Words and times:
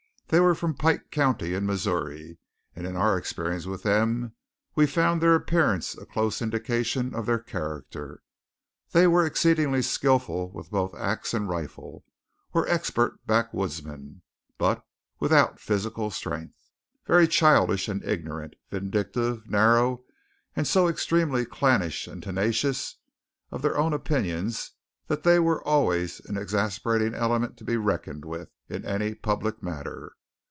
They 0.27 0.39
were 0.39 0.55
from 0.55 0.75
Pike 0.75 1.11
County 1.11 1.53
in 1.53 1.65
Missouri; 1.65 2.37
and 2.73 2.87
in 2.87 2.95
our 2.95 3.17
experience 3.17 3.65
with 3.65 3.83
them 3.83 4.33
we 4.75 4.85
found 4.87 5.19
their 5.19 5.35
appearance 5.35 5.93
a 5.97 6.05
close 6.05 6.41
indication 6.41 7.13
of 7.13 7.25
their 7.25 7.37
character. 7.37 8.23
They 8.93 9.07
were 9.07 9.25
exceedingly 9.25 9.81
skilful 9.81 10.49
with 10.53 10.71
both 10.71 10.95
axe 10.95 11.33
and 11.33 11.49
rifle, 11.49 12.05
were 12.53 12.65
expert 12.69 13.27
backwoodsmen, 13.27 14.21
but 14.57 14.85
without 15.19 15.59
physical 15.59 16.09
strength, 16.11 16.69
very 17.05 17.27
childish 17.27 17.89
and 17.89 18.01
ignorant, 18.01 18.53
vindictive, 18.69 19.49
narrow, 19.49 20.05
and 20.55 20.65
so 20.65 20.87
extremely 20.87 21.43
clannish 21.45 22.07
and 22.07 22.23
tenacious 22.23 22.95
of 23.51 23.61
their 23.61 23.77
own 23.77 23.91
opinions 23.91 24.71
that 25.07 25.23
they 25.23 25.39
were 25.39 25.61
always 25.67 26.21
an 26.21 26.37
exasperating 26.37 27.13
element 27.13 27.57
to 27.57 27.65
be 27.65 27.75
reckoned 27.75 28.23
with, 28.23 28.49
in 28.69 28.85
any 28.85 29.13
public 29.13 29.61
matter. 29.61 30.13